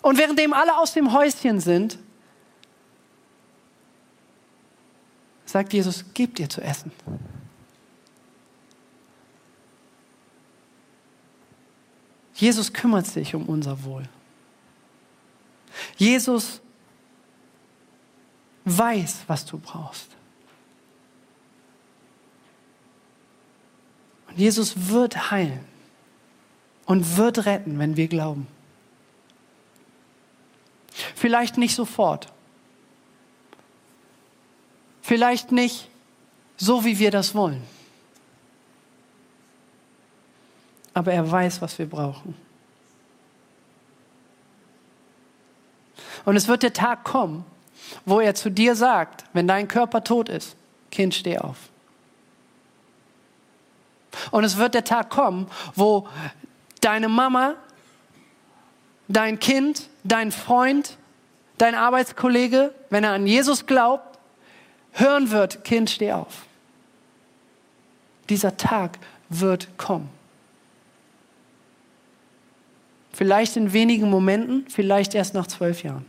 [0.01, 1.99] Und währenddem alle aus dem Häuschen sind,
[5.45, 6.93] sagt Jesus, gebt ihr zu essen.
[12.35, 14.09] Jesus kümmert sich um unser Wohl.
[15.97, 16.61] Jesus
[18.66, 20.09] weiß, was du brauchst.
[24.29, 25.64] Und Jesus wird heilen
[26.85, 28.46] und wird retten, wenn wir glauben.
[31.14, 32.33] Vielleicht nicht sofort.
[35.00, 35.88] Vielleicht nicht
[36.57, 37.62] so, wie wir das wollen.
[40.92, 42.35] Aber er weiß, was wir brauchen.
[46.24, 47.44] Und es wird der Tag kommen,
[48.05, 50.57] wo er zu dir sagt, wenn dein Körper tot ist,
[50.90, 51.57] Kind, steh auf.
[54.31, 56.09] Und es wird der Tag kommen, wo
[56.81, 57.55] deine Mama,
[59.09, 60.96] dein Kind, dein Freund,
[61.59, 64.18] dein Arbeitskollege, wenn er an Jesus glaubt,
[64.92, 66.46] hören wird, Kind, steh auf.
[68.29, 70.09] Dieser Tag wird kommen.
[73.12, 76.05] Vielleicht in wenigen Momenten, vielleicht erst nach zwölf Jahren.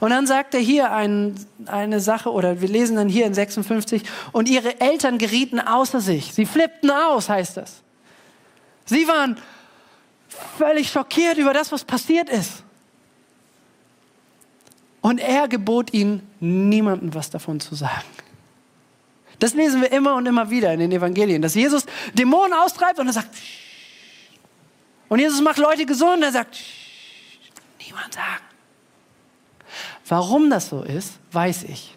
[0.00, 1.34] Und dann sagt er hier ein,
[1.66, 6.34] eine Sache, oder wir lesen dann hier in 56, und ihre Eltern gerieten außer sich.
[6.34, 7.82] Sie flippten aus, heißt das.
[8.84, 9.36] Sie waren
[10.58, 12.64] völlig schockiert über das, was passiert ist.
[15.00, 18.06] Und er gebot ihnen, niemandem was davon zu sagen.
[19.38, 23.08] Das lesen wir immer und immer wieder in den Evangelien, dass Jesus Dämonen austreibt und
[23.08, 23.34] er sagt,
[25.08, 26.58] und Jesus macht Leute gesund und er sagt,
[27.84, 28.51] niemand sagen.
[30.12, 31.96] Warum das so ist, weiß ich.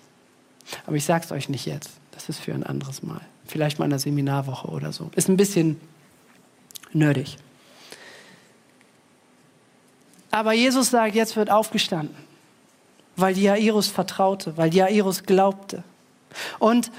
[0.85, 1.89] Aber ich sage es euch nicht jetzt.
[2.11, 3.19] Das ist für ein anderes Mal.
[3.45, 5.11] Vielleicht mal in einer Seminarwoche oder so.
[5.17, 5.81] Ist ein bisschen
[6.93, 7.35] nerdig.
[10.31, 12.15] Aber Jesus sagt, jetzt wird aufgestanden,
[13.17, 15.83] weil Jairus vertraute, weil Jairus glaubte.
[16.57, 16.93] Und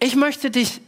[0.00, 0.80] ich möchte dich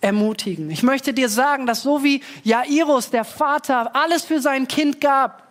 [0.00, 0.72] ermutigen.
[0.72, 5.45] Ich möchte dir sagen, dass so wie Jairus, der Vater, alles für sein Kind gab,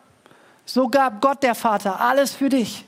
[0.65, 2.85] so gab Gott der Vater alles für dich.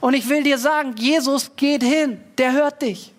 [0.00, 3.12] Und ich will dir sagen, Jesus geht hin, der hört dich.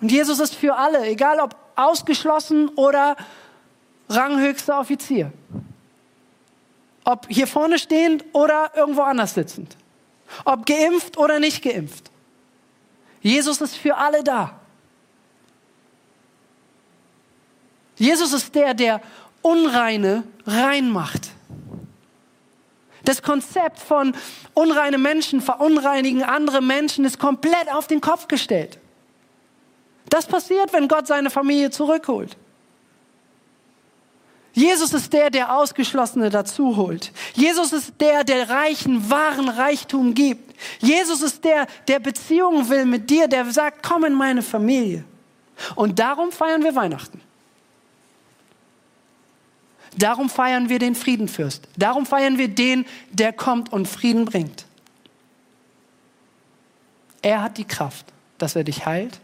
[0.00, 3.16] Und Jesus ist für alle, egal ob ausgeschlossen oder
[4.08, 5.32] ranghöchster Offizier.
[7.04, 9.76] Ob hier vorne stehend oder irgendwo anders sitzend.
[10.44, 12.10] Ob geimpft oder nicht geimpft.
[13.20, 14.57] Jesus ist für alle da.
[17.98, 19.00] Jesus ist der, der
[19.42, 21.30] Unreine rein macht.
[23.04, 24.14] Das Konzept von
[24.54, 28.78] unreine Menschen verunreinigen andere Menschen ist komplett auf den Kopf gestellt.
[30.10, 32.36] Das passiert, wenn Gott seine Familie zurückholt.
[34.52, 37.12] Jesus ist der, der Ausgeschlossene dazu holt.
[37.34, 40.56] Jesus ist der, der Reichen wahren Reichtum gibt.
[40.80, 45.04] Jesus ist der, der Beziehungen will mit dir, der sagt, komm in meine Familie.
[45.76, 47.20] Und darum feiern wir Weihnachten.
[49.98, 51.66] Darum feiern wir den Friedenfürst.
[51.76, 54.64] Darum feiern wir den, der kommt und Frieden bringt.
[57.20, 58.06] Er hat die Kraft,
[58.38, 59.18] dass er dich heilt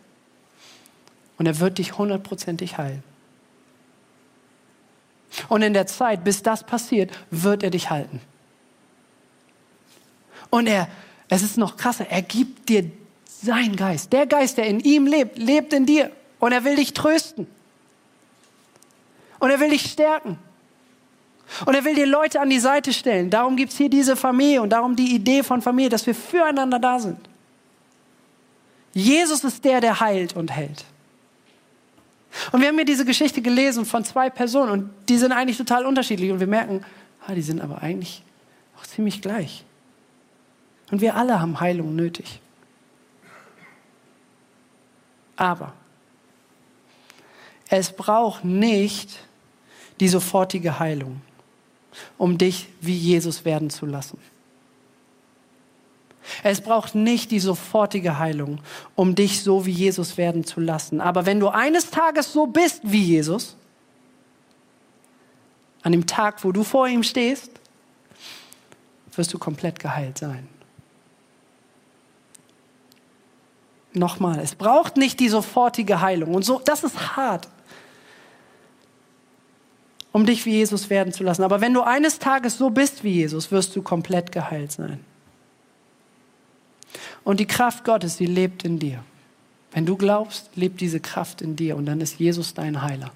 [1.39, 3.05] und er wird dich hundertprozentig heilen.
[5.49, 8.21] Und in der Zeit, bis das passiert, wird er dich halten.
[10.51, 10.89] Und er,
[11.29, 12.91] es ist noch krasser, er gibt dir
[13.27, 14.13] seinen Geist.
[14.13, 16.11] Der Geist, der in ihm lebt, lebt in dir.
[16.41, 17.47] Und er will dich trösten.
[19.39, 20.39] Und er will dich stärken.
[21.67, 23.31] Und er will dir Leute an die Seite stellen.
[23.31, 26.79] Darum gibt es hier diese Familie und darum die Idee von Familie, dass wir füreinander
[26.79, 27.19] da sind.
[28.93, 30.85] Jesus ist der, der heilt und hält.
[32.53, 35.87] Und wir haben hier diese Geschichte gelesen von zwei Personen und die sind eigentlich total
[35.87, 36.85] unterschiedlich und wir merken,
[37.27, 38.23] ah, die sind aber eigentlich
[38.79, 39.65] auch ziemlich gleich.
[40.91, 42.41] Und wir alle haben Heilung nötig.
[45.37, 45.73] Aber
[47.69, 49.19] es braucht nicht
[50.01, 51.21] die sofortige Heilung,
[52.19, 54.19] um dich wie Jesus werden zu lassen.
[56.43, 58.61] Es braucht nicht die sofortige Heilung,
[58.95, 61.01] um dich so wie Jesus werden zu lassen.
[61.01, 63.57] Aber wenn du eines Tages so bist wie Jesus,
[65.83, 67.51] an dem Tag, wo du vor ihm stehst,
[69.15, 70.49] wirst du komplett geheilt sein.
[73.95, 76.35] nochmal, es braucht nicht die sofortige Heilung.
[76.35, 77.49] Und so, das ist hart,
[80.15, 81.43] um dich wie Jesus werden zu lassen.
[81.43, 85.01] Aber wenn du eines Tages so bist wie Jesus, wirst du komplett geheilt sein.
[87.25, 89.03] Und die Kraft Gottes, die lebt in dir.
[89.73, 93.11] Wenn du glaubst, lebt diese Kraft in dir und dann ist Jesus dein Heiler.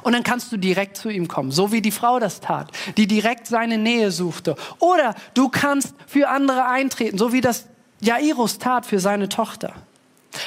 [0.00, 3.06] Und dann kannst du direkt zu ihm kommen, so wie die Frau das tat, die
[3.06, 4.56] direkt seine Nähe suchte.
[4.78, 7.66] Oder du kannst für andere eintreten, so wie das
[8.00, 9.74] Jairus tat für seine Tochter.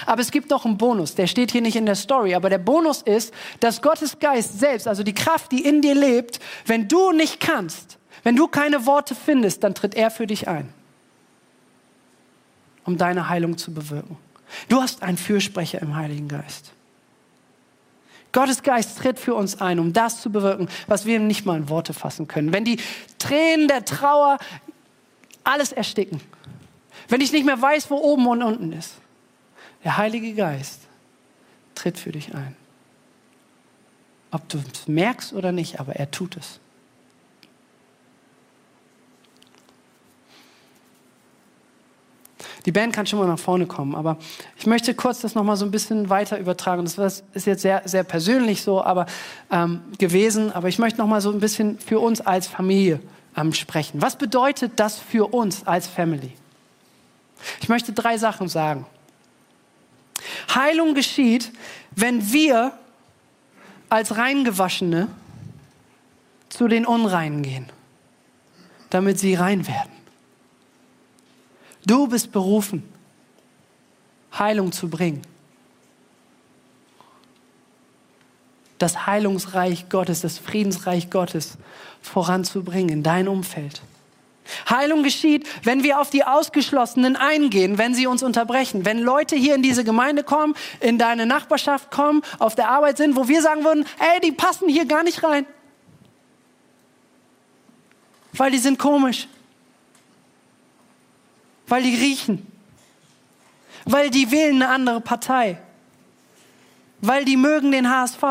[0.06, 2.58] Aber es gibt noch einen Bonus, der steht hier nicht in der Story, aber der
[2.58, 7.12] Bonus ist, dass Gottes Geist selbst, also die Kraft, die in dir lebt, wenn du
[7.12, 10.74] nicht kannst, wenn du keine Worte findest, dann tritt er für dich ein,
[12.86, 14.18] um deine Heilung zu bewirken.
[14.68, 16.72] Du hast einen Fürsprecher im Heiligen Geist.
[18.32, 21.70] Gottes Geist tritt für uns ein, um das zu bewirken, was wir nicht mal in
[21.70, 22.54] Worte fassen können.
[22.54, 22.78] Wenn die
[23.18, 24.38] Tränen der Trauer
[25.44, 26.22] alles ersticken,
[27.08, 28.94] wenn ich nicht mehr weiß, wo oben und unten ist,
[29.84, 30.82] der Heilige Geist
[31.76, 32.56] tritt für dich ein.
[34.32, 36.60] Ob du es merkst oder nicht, aber er tut es.
[42.66, 44.18] Die Band kann schon mal nach vorne kommen, aber
[44.58, 46.84] ich möchte kurz das nochmal so ein bisschen weiter übertragen.
[46.84, 49.06] Das ist jetzt sehr, sehr persönlich so aber,
[49.50, 53.00] ähm, gewesen, aber ich möchte nochmal so ein bisschen für uns als Familie
[53.38, 54.02] ähm, sprechen.
[54.02, 56.34] Was bedeutet das für uns als Family?
[57.62, 58.86] Ich möchte drei Sachen sagen.
[60.53, 61.51] Heilung geschieht,
[61.95, 62.78] wenn wir
[63.89, 65.07] als Reingewaschene
[66.49, 67.67] zu den Unreinen gehen,
[68.89, 69.91] damit sie rein werden.
[71.86, 72.84] Du bist berufen,
[74.38, 75.22] Heilung zu bringen.
[78.78, 81.57] Das Heilungsreich Gottes, das Friedensreich Gottes
[82.01, 83.82] voranzubringen in dein Umfeld.
[84.70, 88.86] Heilung geschieht, wenn wir auf die Ausgeschlossenen eingehen, wenn sie uns unterbrechen.
[88.86, 93.16] Wenn Leute hier in diese Gemeinde kommen, in deine Nachbarschaft kommen, auf der Arbeit sind,
[93.16, 95.45] wo wir sagen würden, ey, die passen hier gar nicht rein.
[98.34, 99.28] Weil die sind komisch
[101.70, 102.45] weil die riechen,
[103.86, 105.60] weil die wählen eine andere Partei,
[107.02, 108.24] weil die mögen den HSV.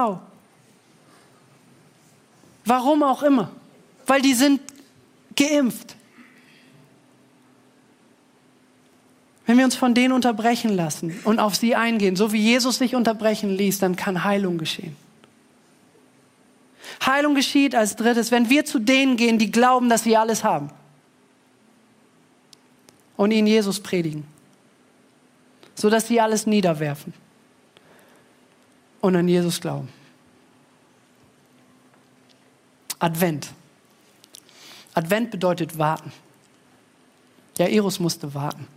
[2.64, 3.50] Warum auch immer,
[4.06, 4.60] weil die sind
[5.36, 5.94] geimpft.
[9.48, 12.94] Wenn wir uns von denen unterbrechen lassen und auf sie eingehen, so wie Jesus sich
[12.94, 14.94] unterbrechen ließ, dann kann Heilung geschehen.
[17.06, 20.70] Heilung geschieht als drittes, wenn wir zu denen gehen, die glauben, dass sie alles haben
[23.16, 24.24] und ihnen Jesus predigen,
[25.74, 27.14] sodass sie alles niederwerfen
[29.00, 29.88] und an Jesus glauben.
[32.98, 33.48] Advent.
[34.92, 36.12] Advent bedeutet warten.
[37.56, 38.68] Jairus musste warten.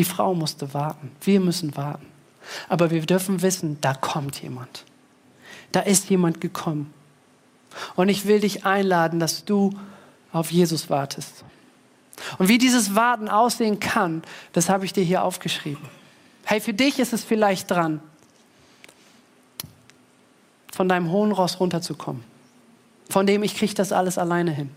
[0.00, 1.12] Die Frau musste warten.
[1.20, 2.06] Wir müssen warten.
[2.70, 4.86] Aber wir dürfen wissen, da kommt jemand.
[5.72, 6.90] Da ist jemand gekommen.
[7.96, 9.78] Und ich will dich einladen, dass du
[10.32, 11.44] auf Jesus wartest.
[12.38, 14.22] Und wie dieses Warten aussehen kann,
[14.54, 15.84] das habe ich dir hier aufgeschrieben.
[16.44, 18.00] Hey, für dich ist es vielleicht dran,
[20.72, 22.24] von deinem hohen Ross runterzukommen.
[23.10, 24.70] Von dem ich kriege das alles alleine hin.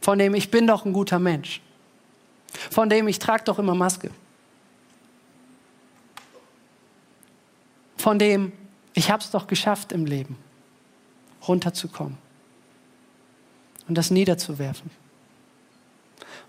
[0.00, 1.60] Von dem ich bin doch ein guter Mensch.
[2.70, 4.10] Von dem ich trage doch immer Maske.
[7.96, 8.52] Von dem
[8.94, 10.36] ich habe es doch geschafft im Leben,
[11.46, 12.18] runterzukommen
[13.88, 14.90] und das niederzuwerfen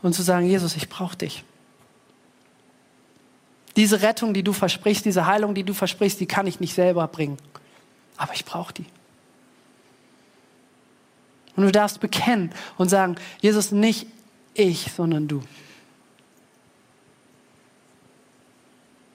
[0.02, 1.44] und zu sagen, Jesus, ich brauche dich.
[3.76, 7.08] Diese Rettung, die du versprichst, diese Heilung, die du versprichst, die kann ich nicht selber
[7.08, 7.38] bringen.
[8.18, 8.86] Aber ich brauche die.
[11.56, 14.08] Und du darfst bekennen und sagen, Jesus, nicht
[14.54, 15.42] ich, sondern du.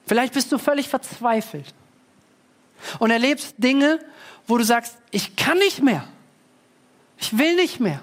[0.09, 1.71] Vielleicht bist du völlig verzweifelt
[2.97, 3.99] und erlebst Dinge,
[4.47, 6.03] wo du sagst, ich kann nicht mehr.
[7.19, 8.01] Ich will nicht mehr.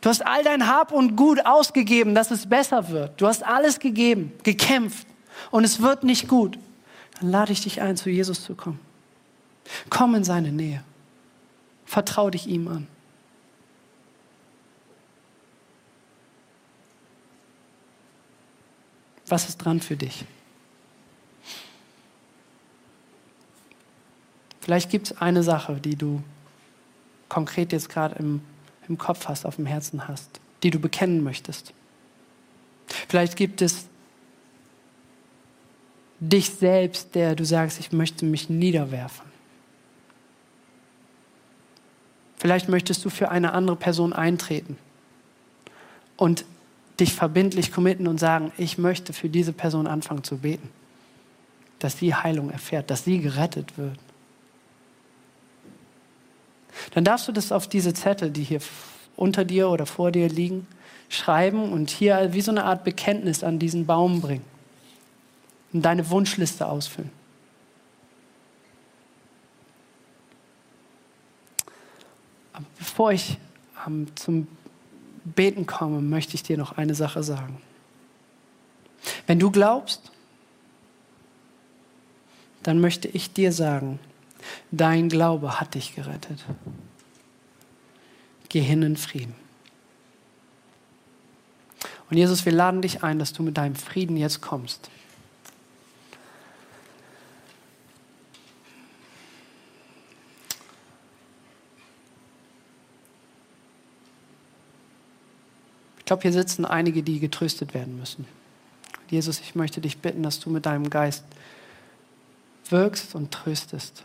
[0.00, 3.20] Du hast all dein Hab und Gut ausgegeben, dass es besser wird.
[3.20, 5.06] Du hast alles gegeben, gekämpft
[5.52, 6.58] und es wird nicht gut.
[7.20, 8.80] Dann lade ich dich ein, zu Jesus zu kommen.
[9.88, 10.82] Komm in seine Nähe.
[11.84, 12.88] Vertrau dich ihm an.
[19.32, 20.26] Was ist dran für dich?
[24.60, 26.22] Vielleicht gibt es eine Sache, die du
[27.30, 28.42] konkret jetzt gerade im
[28.88, 31.72] im Kopf hast, auf dem Herzen hast, die du bekennen möchtest.
[33.08, 33.86] Vielleicht gibt es
[36.20, 39.24] dich selbst, der du sagst, ich möchte mich niederwerfen.
[42.36, 44.76] Vielleicht möchtest du für eine andere Person eintreten
[46.18, 46.44] und
[47.02, 50.68] dich verbindlich committen und sagen, ich möchte für diese Person anfangen zu beten,
[51.80, 53.98] dass sie Heilung erfährt, dass sie gerettet wird.
[56.94, 58.60] Dann darfst du das auf diese Zettel, die hier
[59.16, 60.68] unter dir oder vor dir liegen,
[61.08, 64.44] schreiben und hier wie so eine Art Bekenntnis an diesen Baum bringen
[65.72, 67.10] und deine Wunschliste ausfüllen.
[72.52, 73.38] Aber bevor ich
[73.86, 74.46] ähm, zum
[75.24, 77.60] Beten komme, möchte ich dir noch eine Sache sagen.
[79.26, 80.10] Wenn du glaubst,
[82.62, 83.98] dann möchte ich dir sagen,
[84.70, 86.44] dein Glaube hat dich gerettet.
[88.48, 89.34] Geh hin in Frieden.
[92.10, 94.90] Und Jesus, wir laden dich ein, dass du mit deinem Frieden jetzt kommst.
[106.12, 108.26] Glaube, hier sitzen einige, die getröstet werden müssen.
[109.08, 111.24] Jesus, ich möchte dich bitten, dass du mit deinem Geist
[112.68, 114.04] wirkst und tröstest.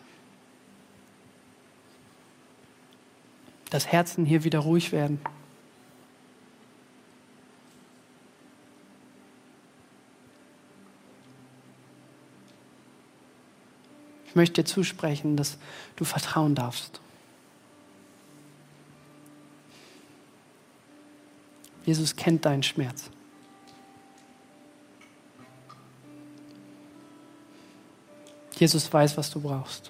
[3.72, 5.20] Dass Herzen hier wieder ruhig werden.
[14.28, 15.58] Ich möchte dir zusprechen, dass
[15.98, 17.02] du vertrauen darfst.
[21.88, 23.10] Jesus kennt deinen Schmerz.
[28.58, 29.90] Jesus weiß, was du brauchst.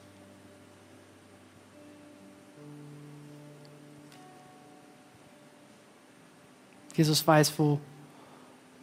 [6.96, 7.80] Jesus weiß, wo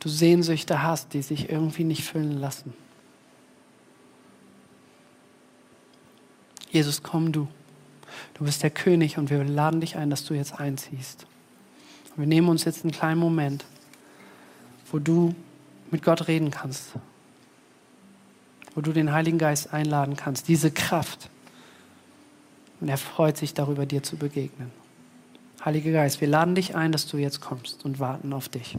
[0.00, 2.74] du Sehnsüchte hast, die sich irgendwie nicht füllen lassen.
[6.68, 7.46] Jesus, komm du.
[8.34, 11.28] Du bist der König und wir laden dich ein, dass du jetzt einziehst.
[12.16, 13.64] Wir nehmen uns jetzt einen kleinen Moment,
[14.90, 15.34] wo du
[15.90, 16.92] mit Gott reden kannst,
[18.74, 21.28] wo du den Heiligen Geist einladen kannst, diese Kraft.
[22.80, 24.70] Und er freut sich darüber, dir zu begegnen.
[25.64, 28.76] Heiliger Geist, wir laden dich ein, dass du jetzt kommst und warten auf dich.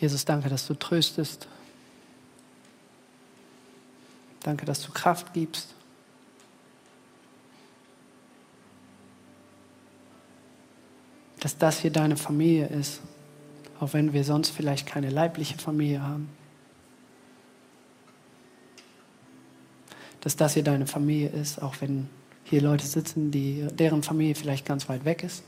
[0.00, 1.48] Jesus, danke, dass du tröstest.
[4.40, 5.74] Danke, dass du Kraft gibst.
[11.40, 13.00] Dass das hier deine Familie ist,
[13.80, 16.28] auch wenn wir sonst vielleicht keine leibliche Familie haben.
[20.20, 22.08] Dass das hier deine Familie ist, auch wenn
[22.44, 25.42] hier Leute sitzen, die, deren Familie vielleicht ganz weit weg ist.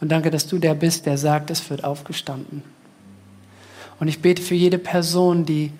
[0.00, 2.62] Und danke, dass du der bist, der sagt, es wird aufgestanden.
[3.98, 5.72] Und ich bete für jede Person, die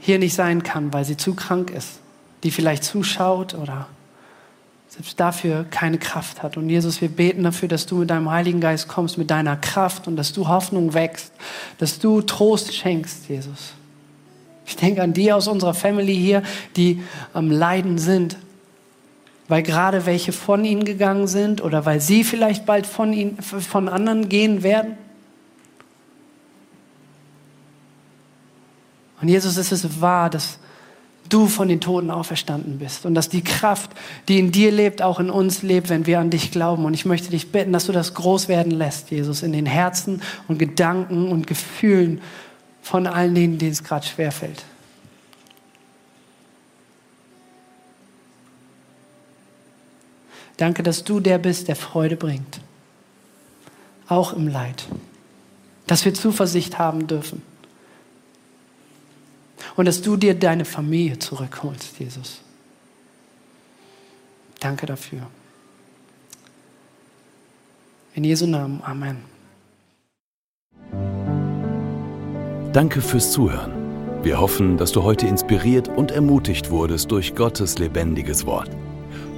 [0.00, 2.00] hier nicht sein kann, weil sie zu krank ist,
[2.42, 3.86] die vielleicht zuschaut oder
[4.88, 6.56] selbst dafür keine Kraft hat.
[6.56, 10.06] Und Jesus, wir beten dafür, dass du mit deinem Heiligen Geist kommst, mit deiner Kraft
[10.06, 11.32] und dass du Hoffnung wächst,
[11.78, 13.72] dass du Trost schenkst, Jesus.
[14.66, 16.42] Ich denke an die aus unserer Family hier,
[16.76, 17.02] die
[17.32, 18.36] am Leiden sind,
[19.48, 23.88] weil gerade welche von ihnen gegangen sind oder weil sie vielleicht bald von, ihnen, von
[23.88, 24.96] anderen gehen werden.
[29.20, 30.58] Und Jesus, es ist wahr, dass
[31.28, 33.90] du von den Toten auferstanden bist und dass die Kraft,
[34.28, 36.84] die in dir lebt, auch in uns lebt, wenn wir an dich glauben.
[36.84, 40.20] Und ich möchte dich bitten, dass du das groß werden lässt, Jesus, in den Herzen
[40.48, 42.20] und Gedanken und Gefühlen
[42.82, 44.64] von allen denen, denen es gerade schwerfällt.
[50.56, 52.60] Danke, dass du der bist, der Freude bringt.
[54.08, 54.86] Auch im Leid.
[55.86, 57.42] Dass wir Zuversicht haben dürfen.
[59.76, 62.40] Und dass du dir deine Familie zurückholst, Jesus.
[64.60, 65.26] Danke dafür.
[68.14, 68.80] In Jesu Namen.
[68.84, 69.34] Amen.
[72.72, 73.72] Danke fürs Zuhören.
[74.24, 78.70] Wir hoffen, dass du heute inspiriert und ermutigt wurdest durch Gottes lebendiges Wort.